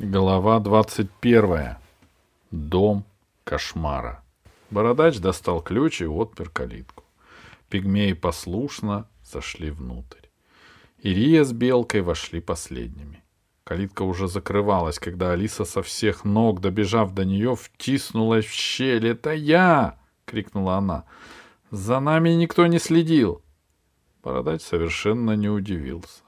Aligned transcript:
Глава 0.00 0.60
21. 0.60 1.74
Дом 2.52 3.04
кошмара. 3.42 4.22
Бородач 4.70 5.18
достал 5.18 5.60
ключ 5.60 6.00
и 6.02 6.06
отпер 6.06 6.50
калитку. 6.50 7.02
Пигмеи 7.68 8.12
послушно 8.12 9.08
зашли 9.24 9.72
внутрь. 9.72 10.28
Ирия 11.02 11.42
с 11.42 11.52
Белкой 11.52 12.02
вошли 12.02 12.40
последними. 12.40 13.24
Калитка 13.64 14.02
уже 14.02 14.28
закрывалась, 14.28 15.00
когда 15.00 15.32
Алиса 15.32 15.64
со 15.64 15.82
всех 15.82 16.24
ног, 16.24 16.60
добежав 16.60 17.12
до 17.12 17.24
нее, 17.24 17.56
втиснулась 17.56 18.44
в 18.44 18.52
щель. 18.52 19.08
«Это 19.08 19.32
я!»— 19.32 19.98
крикнула 20.26 20.76
она. 20.76 21.06
«За 21.72 21.98
нами 21.98 22.30
никто 22.30 22.68
не 22.68 22.78
следил!» 22.78 23.42
Бородач 24.22 24.62
совершенно 24.62 25.32
не 25.32 25.48
удивился. 25.48 26.22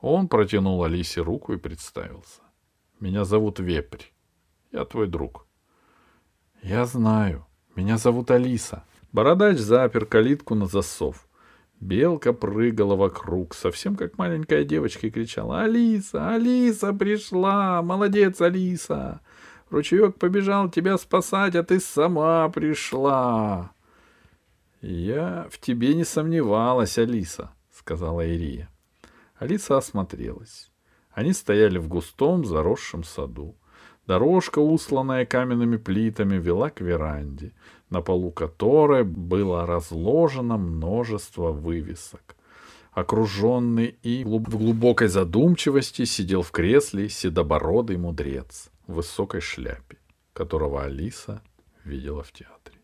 Он 0.00 0.26
протянул 0.26 0.82
Алисе 0.82 1.20
руку 1.20 1.52
и 1.52 1.56
представился. 1.56 2.40
Меня 3.00 3.24
зовут 3.24 3.58
Вепрь. 3.58 4.04
Я 4.72 4.84
твой 4.84 5.08
друг. 5.08 5.46
Я 6.62 6.84
знаю. 6.84 7.46
Меня 7.74 7.96
зовут 7.96 8.30
Алиса. 8.30 8.84
Бородач 9.10 9.56
запер 9.58 10.04
калитку 10.04 10.54
на 10.54 10.66
засов. 10.66 11.26
Белка 11.80 12.34
прыгала 12.34 12.96
вокруг, 12.96 13.54
совсем 13.54 13.96
как 13.96 14.18
маленькая 14.18 14.64
девочка, 14.64 15.06
и 15.06 15.10
кричала 15.10 15.62
«Алиса! 15.62 16.34
Алиса 16.34 16.92
пришла! 16.92 17.80
Молодец, 17.80 18.38
Алиса! 18.42 19.22
Ручеек 19.70 20.18
побежал 20.18 20.70
тебя 20.70 20.98
спасать, 20.98 21.56
а 21.56 21.62
ты 21.62 21.80
сама 21.80 22.46
пришла!» 22.50 23.72
«Я 24.82 25.48
в 25.50 25.58
тебе 25.58 25.94
не 25.94 26.04
сомневалась, 26.04 26.98
Алиса»,— 26.98 27.50
сказала 27.72 28.26
Ирия. 28.26 28.68
Алиса 29.38 29.78
осмотрелась. 29.78 30.69
Они 31.20 31.34
стояли 31.34 31.76
в 31.76 31.86
густом 31.86 32.46
заросшем 32.46 33.04
саду. 33.04 33.54
Дорожка, 34.06 34.58
усланная 34.58 35.26
каменными 35.26 35.76
плитами, 35.76 36.36
вела 36.36 36.70
к 36.70 36.80
веранде, 36.80 37.52
на 37.90 38.00
полу 38.00 38.32
которой 38.32 39.04
было 39.04 39.66
разложено 39.66 40.56
множество 40.56 41.52
вывесок. 41.52 42.36
Окруженный 42.92 43.98
и 44.02 44.24
в 44.24 44.40
глубокой 44.40 45.08
задумчивости 45.08 46.06
сидел 46.06 46.40
в 46.40 46.52
кресле 46.52 47.10
седобородый 47.10 47.98
мудрец 47.98 48.70
в 48.86 48.94
высокой 48.94 49.42
шляпе, 49.42 49.98
которого 50.32 50.84
Алиса 50.84 51.42
видела 51.84 52.22
в 52.22 52.32
театре. 52.32 52.78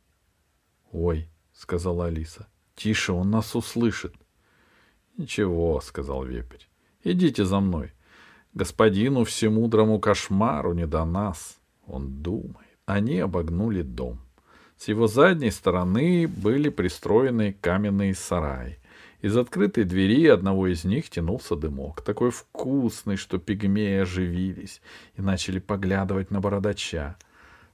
«Ой»,— 0.93 1.31
сказала 1.55 2.09
Алиса,— 2.09 2.49
«тише, 2.75 3.15
он 3.15 3.31
нас 3.31 3.57
услышит». 3.57 4.15
«Ничего»,— 5.17 5.81
сказал 5.83 6.23
вепрь,— 6.23 6.65
«идите 7.03 7.47
за 7.47 7.61
мной, 7.61 7.93
Господину 8.57 9.25
всемудрому 9.25 10.01
кошмару 10.01 10.73
не 10.73 10.87
до 10.87 11.05
нас. 11.05 11.59
Он 11.87 12.23
думает. 12.23 12.79
Они 12.87 13.19
обогнули 13.19 13.83
дом. 13.83 14.19
С 14.79 14.89
его 14.89 15.09
задней 15.09 15.51
стороны 15.51 16.27
были 16.27 16.71
пристроены 16.71 17.55
каменные 17.61 18.15
сараи. 18.15 18.79
Из 19.21 19.37
открытой 19.37 19.85
двери 19.85 20.27
одного 20.29 20.69
из 20.69 20.85
них 20.85 21.11
тянулся 21.11 21.55
дымок, 21.55 22.01
такой 22.01 22.31
вкусный, 22.31 23.17
что 23.17 23.39
пигмеи 23.39 23.99
оживились 23.99 24.81
и 25.17 25.21
начали 25.21 25.59
поглядывать 25.59 26.31
на 26.31 26.41
бородача. 26.41 27.17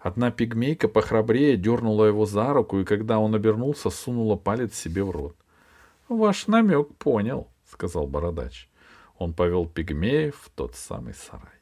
Одна 0.00 0.32
пигмейка 0.32 0.88
похрабрее 0.88 1.56
дернула 1.56 2.06
его 2.06 2.26
за 2.26 2.52
руку, 2.52 2.80
и 2.80 2.84
когда 2.84 3.20
он 3.20 3.36
обернулся, 3.36 3.88
сунула 3.88 4.34
палец 4.34 4.74
себе 4.74 5.04
в 5.04 5.12
рот.— 5.12 5.36
Ваш 6.08 6.48
намек 6.48 6.92
понял,— 6.96 7.46
сказал 7.70 8.08
бородач. 8.08 8.68
Он 9.18 9.34
повел 9.34 9.66
пигмеев 9.66 10.36
в 10.36 10.50
тот 10.50 10.74
самый 10.74 11.14
сарай. 11.14 11.60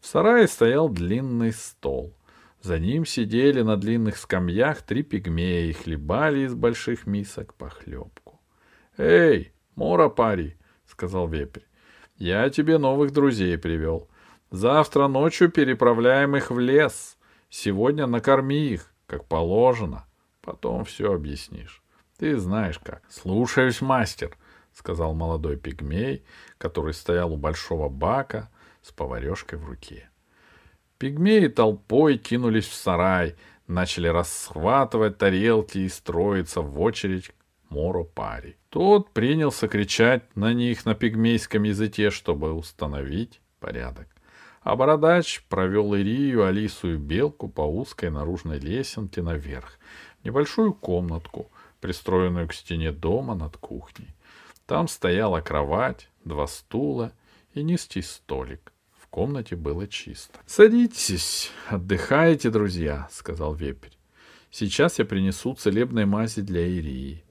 В 0.00 0.06
сарае 0.06 0.48
стоял 0.48 0.88
длинный 0.88 1.52
стол. 1.52 2.16
За 2.62 2.78
ним 2.78 3.06
сидели 3.06 3.62
на 3.62 3.76
длинных 3.76 4.16
скамьях 4.16 4.82
три 4.82 5.02
пигмея 5.02 5.66
и 5.66 5.72
хлебали 5.72 6.40
из 6.40 6.54
больших 6.54 7.06
мисок 7.06 7.54
похлебку.— 7.54 8.40
Эй, 8.98 9.52
Мора 9.76 10.08
пари,— 10.08 10.56
сказал 10.86 11.26
вепрь,— 11.26 11.62
я 12.16 12.50
тебе 12.50 12.76
новых 12.76 13.12
друзей 13.12 13.56
привел. 13.56 14.10
Завтра 14.50 15.06
ночью 15.06 15.50
переправляем 15.50 16.36
их 16.36 16.50
в 16.50 16.58
лес. 16.58 17.16
Сегодня 17.48 18.06
накорми 18.06 18.68
их, 18.68 18.92
как 19.06 19.26
положено. 19.26 20.06
Потом 20.42 20.84
все 20.84 21.14
объяснишь. 21.14 21.82
Ты 22.18 22.36
знаешь 22.36 22.78
как. 22.78 23.02
Слушаюсь, 23.08 23.80
мастер,— 23.80 24.36
сказал 24.74 25.14
молодой 25.14 25.56
пигмей, 25.56 26.24
который 26.58 26.94
стоял 26.94 27.32
у 27.32 27.36
большого 27.36 27.88
бака 27.88 28.50
с 28.82 28.92
поварешкой 28.92 29.58
в 29.58 29.66
руке. 29.66 30.08
Пигмеи 30.98 31.48
толпой 31.48 32.18
кинулись 32.18 32.68
в 32.68 32.74
сарай, 32.74 33.36
начали 33.66 34.08
расхватывать 34.08 35.18
тарелки 35.18 35.78
и 35.78 35.88
строиться 35.88 36.60
в 36.60 36.80
очередь 36.80 37.30
Моро 37.70 38.04
Пари. 38.04 38.56
Тот 38.68 39.10
принялся 39.10 39.68
кричать 39.68 40.24
на 40.36 40.52
них 40.52 40.84
на 40.84 40.94
пигмейском 40.94 41.62
языке, 41.62 42.10
чтобы 42.10 42.52
установить 42.52 43.40
порядок. 43.60 44.08
А 44.62 44.76
бородач 44.76 45.42
провел 45.48 45.94
Ирию, 45.94 46.44
Алису 46.44 46.94
и 46.94 46.96
Белку 46.96 47.48
по 47.48 47.62
узкой 47.62 48.10
наружной 48.10 48.58
лесенке 48.58 49.22
наверх, 49.22 49.78
в 50.20 50.24
небольшую 50.26 50.74
комнатку, 50.74 51.50
пристроенную 51.80 52.46
к 52.48 52.52
стене 52.52 52.92
дома 52.92 53.34
над 53.34 53.56
кухней. 53.56 54.08
Там 54.70 54.86
стояла 54.86 55.40
кровать, 55.40 56.08
два 56.24 56.46
стула 56.46 57.12
и 57.54 57.62
низкий 57.64 58.02
столик. 58.02 58.72
В 58.92 59.08
комнате 59.08 59.56
было 59.56 59.88
чисто.— 59.88 60.38
Садитесь, 60.46 61.50
отдыхайте, 61.66 62.50
друзья,— 62.50 63.08
сказал 63.10 63.52
вепрь.— 63.52 63.90
Сейчас 64.52 65.00
я 65.00 65.04
принесу 65.04 65.56
целебной 65.56 66.04
мази 66.04 66.42
для 66.42 66.64
Ирии. 66.68 67.24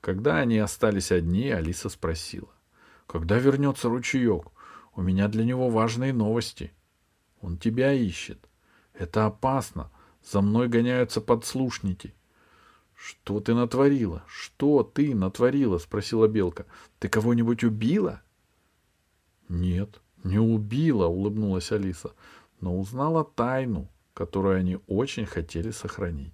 Когда 0.00 0.36
они 0.36 0.58
остались 0.58 1.10
одни, 1.10 1.50
Алиса 1.50 1.88
спросила.— 1.88 2.54
Когда 3.08 3.36
вернется 3.36 3.88
ручеек? 3.88 4.52
У 4.94 5.02
меня 5.02 5.26
для 5.26 5.44
него 5.44 5.70
важные 5.70 6.12
новости.— 6.12 6.72
Он 7.40 7.58
тебя 7.58 7.92
ищет. 7.94 8.48
Это 8.94 9.26
опасно. 9.26 9.90
За 10.22 10.40
мной 10.40 10.68
гоняются 10.68 11.20
подслушники. 11.20 12.14
«Что 12.96 13.40
ты 13.40 13.54
натворила? 13.54 14.24
Что 14.26 14.82
ты 14.82 15.14
натворила?»— 15.14 15.78
спросила 15.78 16.26
Белка. 16.26 16.64
«Ты 16.98 17.08
кого-нибудь 17.08 17.62
убила?» 17.62 18.22
«Нет, 19.48 20.00
не 20.24 20.38
убила»,— 20.38 21.06
улыбнулась 21.06 21.70
Алиса, 21.70 22.12
«но 22.60 22.78
узнала 22.78 23.22
тайну, 23.24 23.88
которую 24.14 24.58
они 24.58 24.78
очень 24.86 25.26
хотели 25.26 25.70
сохранить». 25.70 26.32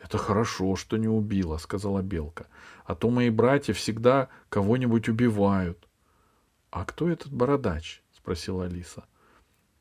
«Это 0.00 0.16
хорошо, 0.18 0.76
что 0.76 0.96
не 0.96 1.08
убила»,— 1.08 1.56
сказала 1.58 2.00
Белка. 2.00 2.46
«А 2.84 2.94
то 2.94 3.10
мои 3.10 3.30
братья 3.30 3.72
всегда 3.72 4.28
кого-нибудь 4.48 5.08
убивают». 5.08 5.88
«А 6.70 6.84
кто 6.84 7.10
этот 7.10 7.32
бородач?»— 7.32 8.02
спросила 8.12 8.66
Алиса. 8.66 9.04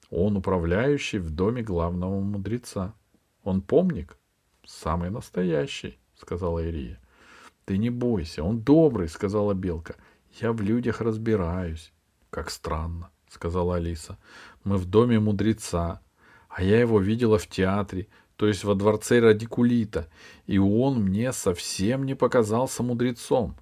«Он 0.09 0.35
управляющий 0.35 1.19
в 1.19 1.29
доме 1.29 1.61
главного 1.61 2.19
мудреца. 2.19 2.95
Он 3.43 3.61
помник?» 3.61 4.17
«Самый 4.65 5.11
настоящий».— 5.11 5.99
сказала 6.19 6.59
Ирия.— 6.59 6.99
Ты 7.65 7.77
не 7.77 7.89
бойся, 7.89 8.43
он 8.43 8.61
добрый,— 8.61 9.07
сказала 9.09 9.53
Белка.— 9.53 9.95
Я 10.41 10.51
в 10.53 10.61
людях 10.61 11.01
разбираюсь.— 11.01 11.91
Как 12.29 12.49
странно,— 12.49 13.09
сказала 13.29 13.75
Алиса.— 13.75 14.17
Мы 14.63 14.77
в 14.77 14.85
доме 14.85 15.19
мудреца, 15.19 16.01
а 16.49 16.63
я 16.63 16.79
его 16.79 16.99
видела 16.99 17.37
в 17.37 17.47
театре, 17.47 18.07
то 18.35 18.47
есть 18.47 18.63
во 18.63 18.75
дворце 18.75 19.19
Радикулита, 19.19 20.09
и 20.45 20.57
он 20.57 21.01
мне 21.01 21.33
совсем 21.33 22.05
не 22.05 22.15
показался 22.15 22.83
мудрецом. 22.83 23.55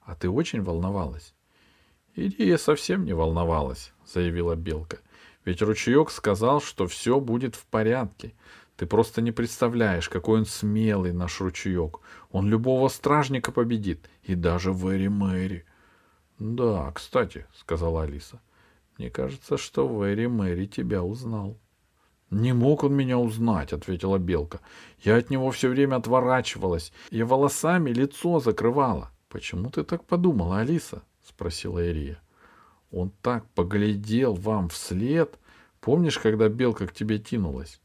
А 0.00 0.14
ты 0.14 0.30
очень 0.30 0.62
волновалась?— 0.62 1.34
Ирия 2.16 2.56
совсем 2.56 3.04
не 3.04 3.12
волновалась,— 3.12 3.92
заявила 4.06 4.56
Белка.— 4.56 4.98
Ведь 5.44 5.62
ручеек 5.62 6.10
сказал, 6.10 6.60
что 6.60 6.86
все 6.86 7.20
будет 7.20 7.54
в 7.54 7.66
порядке. 7.66 8.34
Ты 8.80 8.86
просто 8.86 9.20
не 9.20 9.30
представляешь, 9.30 10.08
какой 10.08 10.38
он 10.38 10.46
смелый, 10.46 11.12
наш 11.12 11.42
ручеек. 11.42 12.00
Он 12.30 12.48
любого 12.48 12.88
стражника 12.88 13.52
победит, 13.52 14.08
и 14.22 14.34
даже 14.34 14.72
Вэри 14.72 15.08
Мэри.— 15.08 15.66
Да, 16.38 16.90
кстати,— 16.92 17.44
сказала 17.54 18.04
Алиса,— 18.04 18.40
мне 18.96 19.10
кажется, 19.10 19.58
что 19.58 19.86
Вэри 19.86 20.28
Мэри 20.28 20.64
тебя 20.64 21.02
узнал.— 21.02 21.58
Не 22.30 22.54
мог 22.54 22.82
он 22.82 22.94
меня 22.94 23.18
узнать,— 23.18 23.72
ответила 23.74 24.16
Белка.— 24.16 24.60
Я 25.04 25.16
от 25.16 25.28
него 25.28 25.50
все 25.50 25.68
время 25.68 25.96
отворачивалась. 25.96 26.90
Я 27.10 27.26
волосами 27.26 27.90
лицо 27.90 28.40
закрывала.— 28.40 29.10
Почему 29.28 29.68
ты 29.68 29.84
так 29.84 30.06
подумала, 30.06 30.60
Алиса?— 30.60 31.02
спросила 31.22 31.86
Ирия.— 31.86 32.18
Он 32.90 33.12
так 33.20 33.44
поглядел 33.50 34.32
вам 34.32 34.70
вслед. 34.70 35.38
Помнишь, 35.82 36.18
когда 36.18 36.48
Белка 36.48 36.86
к 36.86 36.94
тебе 36.94 37.18
тянулась? 37.18 37.78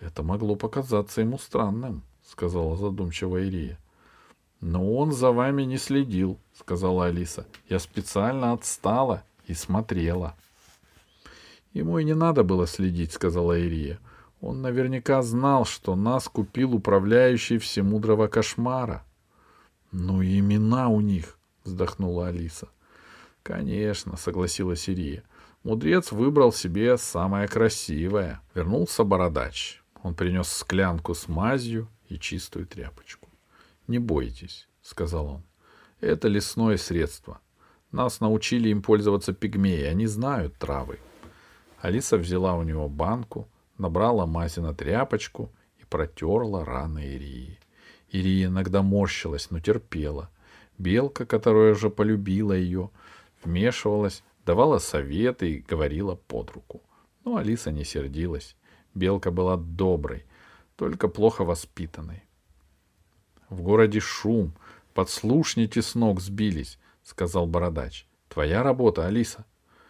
Это 0.00 0.22
могло 0.22 0.56
показаться 0.56 1.20
ему 1.20 1.38
странным, 1.38 2.02
сказала 2.24 2.76
задумчиво 2.76 3.42
Ирия. 3.42 3.78
Но 4.60 4.94
он 4.94 5.12
за 5.12 5.32
вами 5.32 5.62
не 5.62 5.78
следил, 5.78 6.38
сказала 6.54 7.06
Алиса. 7.06 7.46
Я 7.68 7.78
специально 7.78 8.52
отстала 8.52 9.22
и 9.46 9.54
смотрела. 9.54 10.34
Ему 11.72 11.98
и 11.98 12.04
не 12.04 12.14
надо 12.14 12.42
было 12.42 12.66
следить, 12.66 13.12
сказала 13.12 13.58
Ирия. 13.58 13.98
Он 14.40 14.62
наверняка 14.62 15.22
знал, 15.22 15.64
что 15.64 15.94
нас 15.94 16.28
купил 16.28 16.74
управляющий 16.74 17.58
всемудрого 17.58 18.28
кошмара. 18.28 19.04
Ну 19.92 20.22
и 20.22 20.38
имена 20.38 20.88
у 20.88 21.00
них, 21.00 21.38
вздохнула 21.64 22.28
Алиса. 22.28 22.68
Конечно, 23.42 24.16
согласилась 24.16 24.88
Ирия. 24.88 25.22
Мудрец 25.62 26.12
выбрал 26.12 26.52
себе 26.52 26.96
самое 26.96 27.48
красивое. 27.48 28.40
Вернулся 28.54 29.04
бородач. 29.04 29.82
Он 30.06 30.14
принес 30.14 30.46
склянку 30.46 31.14
с 31.14 31.26
мазью 31.26 31.88
и 32.08 32.16
чистую 32.16 32.64
тряпочку. 32.64 33.28
Не 33.88 33.98
бойтесь, 33.98 34.68
сказал 34.80 35.26
он. 35.26 35.42
Это 36.00 36.28
лесное 36.28 36.76
средство. 36.76 37.40
Нас 37.90 38.20
научили 38.20 38.68
им 38.68 38.82
пользоваться 38.82 39.32
пигмеи, 39.32 39.82
они 39.82 40.06
знают 40.06 40.54
травы. 40.58 41.00
Алиса 41.80 42.18
взяла 42.18 42.54
у 42.54 42.62
него 42.62 42.88
банку, 42.88 43.48
набрала 43.78 44.26
мази 44.26 44.60
на 44.60 44.72
тряпочку 44.72 45.50
и 45.80 45.84
протерла 45.84 46.64
раны 46.64 47.04
Ирии. 47.04 47.58
Ирия 48.08 48.46
иногда 48.46 48.82
морщилась, 48.82 49.50
но 49.50 49.58
терпела. 49.58 50.30
Белка, 50.78 51.26
которая 51.26 51.72
уже 51.72 51.90
полюбила 51.90 52.52
ее, 52.52 52.90
вмешивалась, 53.42 54.22
давала 54.44 54.78
советы 54.78 55.54
и 55.54 55.64
говорила 55.68 56.14
под 56.14 56.52
руку. 56.52 56.80
Но 57.24 57.38
Алиса 57.38 57.72
не 57.72 57.82
сердилась. 57.82 58.54
Белка 58.96 59.30
была 59.30 59.56
доброй, 59.56 60.24
только 60.76 61.06
плохо 61.08 61.44
воспитанной. 61.44 62.24
В 63.50 63.60
городе 63.60 64.00
шум, 64.00 64.54
подслушники 64.94 65.80
с 65.80 65.94
ног 65.94 66.20
сбились,— 66.20 66.78
сказал 67.04 67.46
бородач.— 67.46 68.08
Твоя 68.28 68.62
работа, 68.62 69.06
Алиса? 69.06 69.44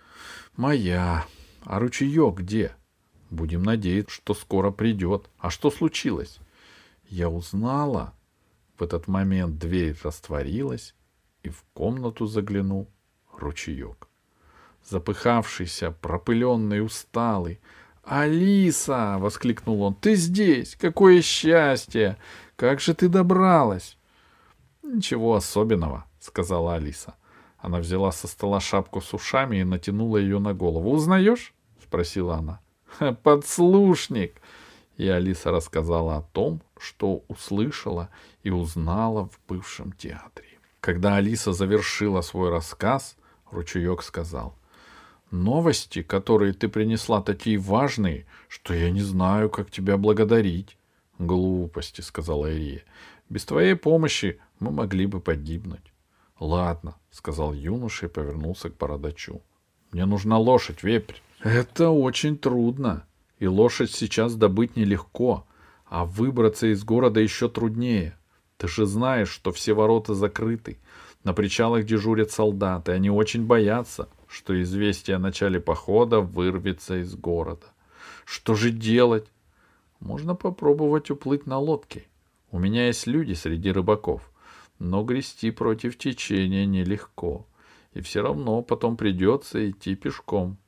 —Моя. 0.56 1.24
А 1.64 1.78
ручеек 1.78 2.34
где?— 2.34 2.76
Будем 3.30 3.62
надеяться, 3.62 4.14
что 4.14 4.34
скоро 4.34 4.70
придет. 4.72 5.30
А 5.38 5.50
что 5.50 5.70
случилось?— 5.70 6.38
Я 7.08 7.30
узнала. 7.30 8.12
В 8.76 8.82
этот 8.82 9.06
момент 9.06 9.58
дверь 9.58 9.96
растворилась, 10.02 10.94
и 11.44 11.48
в 11.48 11.64
комнату 11.72 12.26
заглянул 12.26 12.90
ручеек. 13.32 14.08
Запыхавшийся, 14.84 15.92
пропыленный, 15.92 16.84
усталый. 16.84 17.60
«Алиса!»— 18.06 19.16
воскликнул 19.20 19.82
он. 19.82 19.94
«Ты 19.94 20.14
здесь! 20.14 20.76
Какое 20.76 21.22
счастье! 21.22 22.16
Как 22.56 22.80
же 22.80 22.94
ты 22.94 23.08
добралась!» 23.08 23.98
«Ничего 24.82 25.34
особенного», 25.34 26.06
сказала 26.26 26.74
Алиса. 26.74 27.14
Она 27.58 27.78
взяла 27.78 28.12
со 28.12 28.28
стола 28.28 28.60
шапку 28.60 29.00
с 29.00 29.14
ушами 29.14 29.58
и 29.58 29.64
натянула 29.64 30.18
ее 30.18 30.38
на 30.38 30.52
голову. 30.52 30.90
«Узнаешь?»— 30.90 31.54
спросила 31.82 32.36
она. 32.36 32.60
«Подслушник!» 33.22 34.40
И 34.96 35.08
Алиса 35.08 35.50
рассказала 35.50 36.16
о 36.16 36.22
том, 36.22 36.62
что 36.78 37.24
услышала 37.28 38.08
и 38.42 38.50
узнала 38.50 39.28
в 39.28 39.38
бывшем 39.48 39.92
театре. 39.92 40.48
Когда 40.80 41.16
Алиса 41.16 41.52
завершила 41.52 42.20
свой 42.20 42.50
рассказ, 42.50 43.16
ручеек 43.50 44.02
сказал, 44.02 44.54
«Новости, 45.30 46.02
которые 46.02 46.52
ты 46.52 46.68
принесла, 46.68 47.20
такие 47.20 47.58
важные, 47.58 48.26
что 48.48 48.74
я 48.74 48.90
не 48.90 49.02
знаю, 49.02 49.50
как 49.50 49.70
тебя 49.70 49.96
благодарить». 49.96 50.76
«Глупости»,— 51.18 52.00
сказала 52.02 52.52
Ирия. 52.52 52.84
«Без 53.28 53.44
твоей 53.44 53.74
помощи 53.74 54.38
мы 54.60 54.70
могли 54.70 55.06
бы 55.06 55.20
погибнуть».— 55.20 55.92
Ладно,— 56.40 56.96
сказал 57.10 57.54
юноша 57.54 58.06
и 58.06 58.08
повернулся 58.10 58.68
к 58.68 58.76
бородачу.— 58.76 59.40
Мне 59.92 60.04
нужна 60.04 60.36
лошадь, 60.36 60.82
вепрь.— 60.82 61.14
Это 61.42 61.88
очень 61.88 62.36
трудно. 62.36 63.06
И 63.38 63.46
лошадь 63.46 63.90
сейчас 63.90 64.34
добыть 64.34 64.76
нелегко, 64.76 65.46
а 65.86 66.04
выбраться 66.04 66.66
из 66.66 66.84
города 66.84 67.20
еще 67.20 67.48
труднее. 67.48 68.18
Ты 68.58 68.68
же 68.68 68.84
знаешь, 68.84 69.30
что 69.30 69.50
все 69.50 69.72
ворота 69.72 70.12
закрыты. 70.12 70.78
На 71.24 71.32
причалах 71.32 71.86
дежурят 71.86 72.30
солдаты. 72.30 72.92
Они 72.92 73.08
очень 73.08 73.46
боятся, 73.46 74.10
что 74.28 74.60
известие 74.62 75.16
о 75.16 75.20
начале 75.20 75.60
похода 75.60 76.20
вырвется 76.20 77.00
из 77.00 77.14
города. 77.14 77.66
Что 78.24 78.54
же 78.54 78.70
делать? 78.70 79.26
Можно 80.00 80.34
попробовать 80.34 81.10
уплыть 81.10 81.46
на 81.46 81.58
лодке. 81.58 82.06
У 82.50 82.58
меня 82.58 82.86
есть 82.86 83.06
люди 83.06 83.32
среди 83.32 83.70
рыбаков— 83.70 84.30
но 84.78 85.02
грести 85.02 85.50
против 85.50 85.96
течения 85.96 86.66
нелегко, 86.66 87.46
и 87.92 88.00
все 88.00 88.22
равно 88.22 88.62
потом 88.62 88.96
придется 88.96 89.70
идти 89.70 89.94
пешком. 89.94 90.58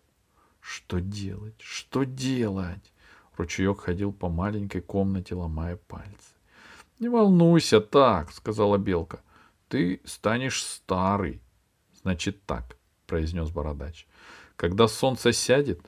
Что 0.61 1.01
делать? 1.01 1.61
Что 1.61 2.05
делать? 2.05 2.93
Ручеек 3.37 3.81
ходил 3.81 4.13
по 4.13 4.29
маленькой 4.29 4.81
комнате, 4.81 5.35
ломая 5.35 5.77
пальцы.— 5.77 6.35
Не 6.99 7.09
волнуйся 7.09 7.81
так,— 7.81 8.33
сказала 8.33 8.77
Белка.— 8.77 9.23
Ты 9.69 10.01
станешь 10.05 10.65
старый.— 10.65 11.41
Значит 12.03 12.45
так,— 12.45 12.77
произнес 13.09 13.51
Бородач.— 13.51 14.07
Когда 14.57 14.87
солнце 14.87 15.33
сядет, 15.33 15.81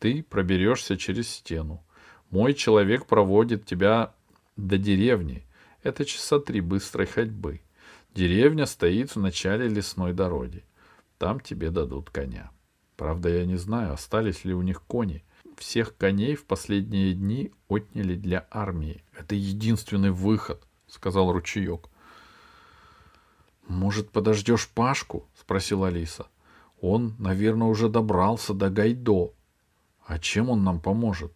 ты 0.00 0.24
проберешься 0.24 0.96
через 0.96 1.28
стену. 1.28 1.84
Мой 2.30 2.54
человек 2.54 3.06
проводит 3.06 3.64
тебя 3.64 4.14
до 4.56 4.78
деревни, 4.78 5.46
это 5.84 6.04
часа 6.04 6.40
три 6.40 6.60
быстрой 6.60 7.06
ходьбы. 7.06 7.60
Деревня 8.14 8.66
стоит 8.66 9.14
в 9.14 9.20
начале 9.20 9.68
лесной 9.68 10.12
дороги. 10.12 10.64
Там 11.18 11.40
тебе 11.40 11.70
дадут 11.70 12.10
коня. 12.10 12.50
Правда, 12.96 13.28
я 13.28 13.46
не 13.46 13.56
знаю, 13.56 13.92
остались 13.92 14.44
ли 14.44 14.54
у 14.54 14.62
них 14.62 14.82
кони. 14.82 15.24
Всех 15.56 15.96
коней 15.96 16.34
в 16.34 16.44
последние 16.44 17.14
дни 17.14 17.52
отняли 17.68 18.14
для 18.14 18.46
армии. 18.50 19.02
Это 19.16 19.34
единственный 19.34 20.10
выход, 20.10 20.62
сказал 20.86 21.32
ручеек. 21.32 21.88
Может, 23.66 24.10
подождешь 24.10 24.68
Пашку? 24.68 25.28
спросила 25.38 25.88
Алиса. 25.88 26.26
Он, 26.82 27.14
наверное, 27.20 27.68
уже 27.68 27.88
добрался 27.88 28.54
до 28.54 28.68
Гайдо. 28.68 29.32
А 30.04 30.18
чем 30.18 30.50
он 30.50 30.64
нам 30.64 30.80
поможет? 30.80 31.32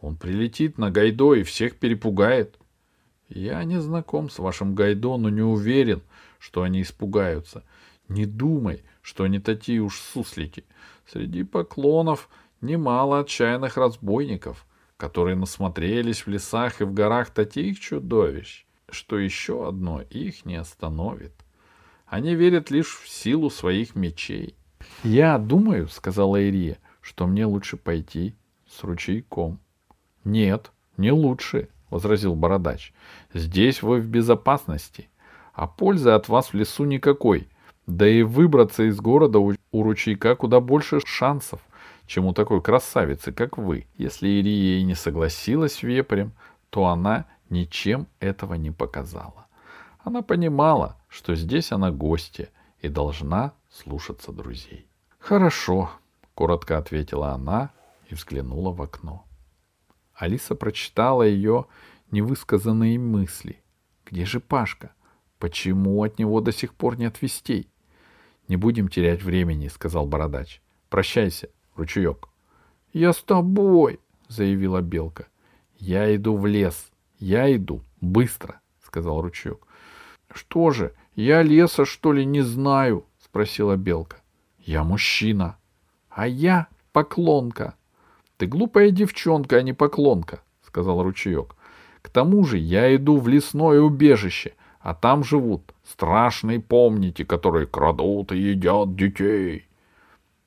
Он 0.00 0.16
прилетит 0.16 0.78
на 0.78 0.92
Гайдо 0.92 1.34
и 1.34 1.42
всех 1.42 1.76
перепугает. 1.76 2.56
Я 3.28 3.64
не 3.64 3.80
знаком 3.80 4.30
с 4.30 4.38
вашим 4.38 4.76
Гайдо, 4.76 5.16
но 5.16 5.28
не 5.28 5.42
уверен, 5.42 6.02
что 6.38 6.62
они 6.62 6.82
испугаются. 6.82 7.64
Не 8.08 8.26
думай, 8.26 8.84
что 9.02 9.24
они 9.24 9.40
такие 9.40 9.80
уж 9.80 9.98
суслики. 9.98 10.62
Среди 11.04 11.42
поклонов 11.42 12.28
немало 12.60 13.18
отчаянных 13.18 13.76
разбойников, 13.76 14.64
которые 14.96 15.34
насмотрелись 15.34 16.24
в 16.24 16.28
лесах 16.28 16.80
и 16.80 16.84
в 16.84 16.94
горах 16.94 17.30
таких 17.30 17.80
чудовищ, 17.80 18.64
что 18.88 19.18
еще 19.18 19.66
одно 19.66 20.02
их 20.02 20.44
не 20.44 20.54
остановит. 20.54 21.32
Они 22.06 22.36
верят 22.36 22.70
лишь 22.70 23.00
в 23.00 23.08
силу 23.08 23.50
своих 23.50 23.96
мечей.— 23.96 24.54
Я 25.04 25.38
думаю,— 25.38 25.88
сказала 25.90 26.40
Ирия,— 26.40 26.78
что 27.00 27.26
мне 27.26 27.46
лучше 27.46 27.76
пойти 27.76 28.34
с 28.68 28.82
ручейком.— 28.82 29.58
Нет, 30.24 30.72
не 30.96 31.12
лучше,— 31.12 31.68
возразил 31.90 32.34
бородач.— 32.34 32.92
Здесь 33.34 33.82
вы 33.82 34.00
в 34.00 34.08
безопасности, 34.08 35.08
а 35.54 35.66
пользы 35.66 36.10
от 36.10 36.28
вас 36.28 36.48
в 36.48 36.54
лесу 36.54 36.84
никакой. 36.84 37.48
Да 37.86 38.08
и 38.08 38.22
выбраться 38.22 38.82
из 38.82 39.00
города 39.00 39.38
у, 39.38 39.54
ручейка 39.72 40.34
куда 40.34 40.60
больше 40.60 41.00
шансов, 41.04 41.60
чем 42.06 42.26
у 42.26 42.32
такой 42.32 42.60
красавицы, 42.60 43.32
как 43.32 43.58
вы. 43.58 43.86
Если 43.96 44.28
Ирия 44.28 44.80
и 44.80 44.82
не 44.82 44.94
согласилась 44.94 45.82
вепрем, 45.82 46.32
то 46.70 46.86
она 46.86 47.26
ничем 47.48 48.08
этого 48.18 48.54
не 48.54 48.72
показала. 48.72 49.46
Она 50.02 50.22
понимала, 50.22 50.96
что 51.08 51.34
здесь 51.34 51.72
она 51.72 51.90
гостья 51.90 52.48
и 52.80 52.88
должна 52.88 53.52
слушаться 53.70 54.32
друзей.— 54.32 54.86
Хорошо,— 55.18 55.90
коротко 56.34 56.78
ответила 56.78 57.32
она 57.32 57.70
и 58.08 58.14
взглянула 58.14 58.72
в 58.72 58.82
окно. 58.82 59.24
Алиса 60.14 60.54
прочитала 60.54 61.22
ее 61.22 61.66
невысказанные 62.10 62.98
мысли. 62.98 63.62
Где 64.06 64.24
же 64.24 64.40
Пашка? 64.40 64.92
Почему 65.38 66.02
от 66.02 66.18
него 66.18 66.40
до 66.40 66.52
сих 66.52 66.74
пор 66.74 66.98
нет 66.98 67.20
вестей? 67.20 67.68
Не 68.48 68.56
будем 68.56 68.88
терять 68.88 69.22
времени, 69.22 69.68
сказал 69.68 70.06
бородач. 70.06 70.62
Прощайся, 70.88 71.50
ручеек. 71.74 72.28
Я 72.92 73.12
с 73.12 73.22
тобой, 73.22 74.00
заявила 74.28 74.80
белка. 74.80 75.26
Я 75.78 76.14
иду 76.14 76.36
в 76.36 76.46
лес. 76.46 76.90
Я 77.18 77.54
иду. 77.54 77.82
Быстро, 78.00 78.60
сказал 78.84 79.20
ручеек. 79.20 79.66
Что 80.32 80.70
же, 80.70 80.94
я 81.16 81.42
леса, 81.42 81.84
что 81.84 82.12
ли, 82.12 82.24
не 82.24 82.42
знаю? 82.42 83.04
спросила 83.18 83.76
белка. 83.76 84.18
Я 84.58 84.84
мужчина. 84.84 85.56
А 86.10 86.28
я 86.28 86.68
поклонка. 86.92 87.74
Ты 88.36 88.46
глупая 88.46 88.90
девчонка, 88.90 89.56
а 89.56 89.62
не 89.62 89.72
поклонка, 89.72 90.40
сказал 90.62 91.02
ручеек. 91.02 91.56
К 92.02 92.08
тому 92.10 92.44
же 92.44 92.58
я 92.58 92.94
иду 92.94 93.18
в 93.18 93.28
лесное 93.28 93.80
убежище, 93.80 94.52
а 94.80 94.94
там 94.94 95.24
живут 95.24 95.74
страшные 95.84 96.60
помники, 96.60 97.24
которые 97.24 97.66
крадут 97.66 98.32
и 98.32 98.38
едят 98.38 98.94
детей. 98.94 99.66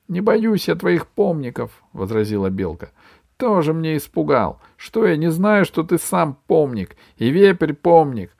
Не 0.07 0.21
боюсь 0.21 0.67
я 0.67 0.75
твоих 0.75 1.07
помников,— 1.07 1.83
возразила 1.93 2.49
Белка.— 2.49 2.91
Тоже 3.37 3.73
мне 3.73 3.97
испугал. 3.97 4.59
Что 4.77 5.05
я 5.05 5.17
не 5.17 5.29
знаю, 5.29 5.65
что 5.65 5.83
ты 5.83 5.97
сам 5.97 6.37
помник, 6.47 6.95
и 7.17 7.29
вепрь 7.29 7.73
помник. 7.73 8.35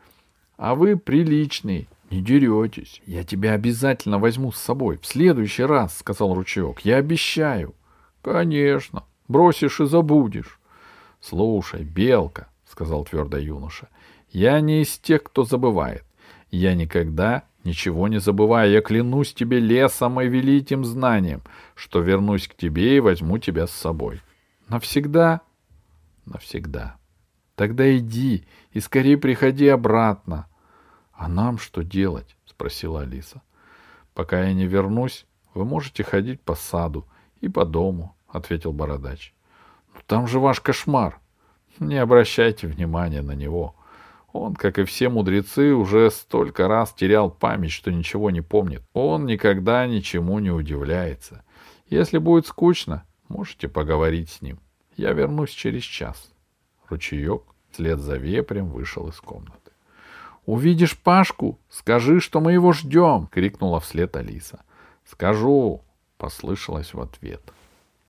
А 0.58 0.76
вы 0.76 0.98
приличный, 0.98 1.88
не 2.10 2.22
деретесь. 2.22 3.02
Я 3.06 3.24
тебя 3.24 3.54
обязательно 3.54 4.20
возьму 4.20 4.52
с 4.52 4.60
собой 4.60 4.98
в 4.98 5.06
следующий 5.06 5.64
раз,— 5.64 5.98
сказал 6.00 6.34
ручеек. 6.34 6.82
Я 6.82 6.98
обещаю.— 6.98 7.76
Конечно. 8.22 9.04
Бросишь 9.28 9.80
и 9.80 9.86
забудешь.— 9.86 10.60
Слушай, 11.22 11.84
Белка,— 11.84 12.48
сказал 12.66 13.06
твердо 13.06 13.38
юноша,— 13.38 13.90
я 14.32 14.60
не 14.62 14.82
из 14.82 14.98
тех, 14.98 15.24
кто 15.24 15.44
забывает. 15.44 16.04
Я 16.52 16.76
никогда 16.76 17.44
ничего 17.64 18.08
не 18.08 18.20
забываю. 18.20 18.72
Я 18.72 18.82
клянусь 18.82 19.34
тебе 19.34 19.60
лесом 19.60 20.20
и 20.22 20.28
великим 20.28 20.86
знанием, 20.86 21.42
что 21.76 22.00
вернусь 22.00 22.48
к 22.48 22.56
тебе 22.56 22.98
и 22.98 23.00
возьму 23.00 23.38
тебя 23.38 23.68
с 23.68 23.72
собой. 23.72 24.22
Навсегда? 24.68 25.42
Навсегда. 26.26 26.98
Тогда 27.56 27.96
иди 27.98 28.46
и 28.72 28.80
скорее 28.80 29.18
приходи 29.18 29.68
обратно. 29.68 30.48
А 31.20 31.28
нам 31.28 31.58
что 31.58 31.84
делать? 31.84 32.38
спросила 32.46 33.02
Алиса. 33.02 33.42
Пока 34.14 34.42
я 34.42 34.54
не 34.54 34.66
вернусь, 34.66 35.26
вы 35.54 35.66
можете 35.66 36.02
ходить 36.02 36.40
по 36.40 36.56
саду 36.56 37.06
и 37.42 37.50
по 37.50 37.66
дому, 37.66 38.16
ответил 38.30 38.72
бородач. 38.72 39.34
Но 39.94 40.00
там 40.08 40.28
же 40.28 40.40
ваш 40.40 40.62
кошмар. 40.62 41.20
Не 41.78 41.98
обращайте 41.98 42.68
внимания 42.68 43.22
на 43.22 43.34
него. 43.34 43.76
Он, 44.32 44.56
как 44.56 44.80
и 44.80 44.86
все 44.86 45.10
мудрецы, 45.10 45.74
уже 45.74 46.10
столько 46.10 46.70
раз 46.70 46.94
терял 46.94 47.30
память, 47.30 47.72
что 47.72 47.92
ничего 47.92 48.32
не 48.32 48.42
помнит. 48.42 48.82
Он 48.94 49.26
никогда 49.26 49.86
ничему 49.88 50.40
не 50.40 50.52
удивляется. 50.52 51.44
Если 51.90 52.18
будет 52.18 52.48
скучно, 52.48 53.04
можете 53.28 53.68
поговорить 53.68 54.30
с 54.30 54.42
ним. 54.42 54.58
Я 54.96 55.12
вернусь 55.12 55.52
через 55.52 55.84
час. 55.84 56.32
Ручеек 56.88 57.42
вслед 57.72 58.00
за 58.00 58.16
вепрем 58.16 58.70
вышел 58.70 59.10
из 59.10 59.20
комнаты. 59.20 59.69
«Увидишь 60.50 60.98
Пашку, 60.98 61.60
скажи, 61.70 62.20
что 62.20 62.42
мы 62.42 62.54
его 62.54 62.74
ждем!»— 62.74 63.28
крикнула 63.32 63.80
вслед 63.80 64.16
Алиса. 64.16 64.62
«Скажу!»— 65.06 65.82
послышалось 66.18 66.96
в 66.96 67.00
ответ.— 67.00 67.54